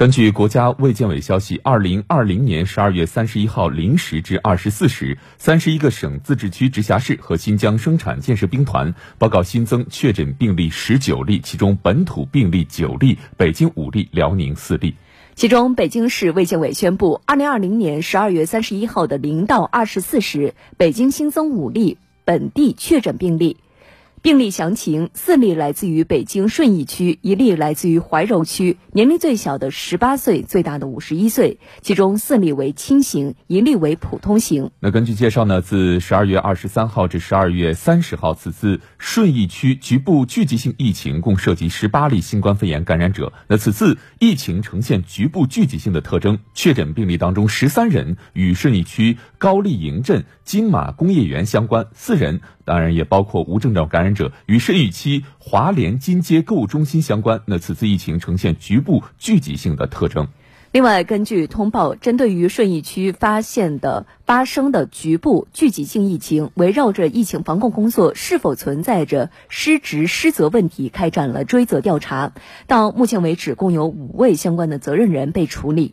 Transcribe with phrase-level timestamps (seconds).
[0.00, 14.94] 根据国家卫健委消息，二零二零年十二月三十一号零时至二十四时，三十一个省、自治区、直辖市和新疆生产建设兵团报告新增确诊病例十九例，其中本土病例九例，北京五例，辽宁四例。
[15.34, 23.58] 其中，北京市卫健委宣布，二零二零年十二月三十一号的零到二十四时，北京新增五例本地确诊病例。
[24.22, 31.58] 病例详情：四例来自于北京顺义区，一例来自于怀柔区，年龄最小的十八岁，最大的五十一岁。
[31.80, 34.72] 其中四例为轻型，一例为普通型。
[34.78, 43.32] 那根据介绍呢，自十二月二十三号至十二月三十号，此次顺义区局部聚集性疫情共涉及十八例新冠肺炎感染者。
[43.48, 54.14] 那此次疫情呈现局部聚集性的特征，确诊病例当中十三人与顺义区高丽营镇金马工业园相关，四人当然也包括无症状感染。
[54.14, 60.28] 者与顺义区华联金街购物中心相关，那此次疫情呈现局部聚集性的特征。
[60.72, 72.32] 另外，根据通报，针对于顺义区发现的发生的局部聚集性疫情，围绕着疫情防控工作是否存在着失职失责问题，开展了追责调查。
[72.68, 75.92] 到目前为止，共有五位相关的责任人被处理。